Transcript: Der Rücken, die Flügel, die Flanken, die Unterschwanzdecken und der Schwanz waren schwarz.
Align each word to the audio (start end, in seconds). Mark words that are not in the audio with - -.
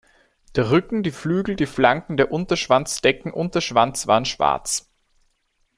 Der 0.55 0.71
Rücken, 0.71 1.03
die 1.03 1.11
Flügel, 1.11 1.55
die 1.55 1.67
Flanken, 1.67 2.17
die 2.17 2.23
Unterschwanzdecken 2.23 3.31
und 3.31 3.53
der 3.53 3.61
Schwanz 3.61 4.07
waren 4.07 4.25
schwarz. 4.25 4.89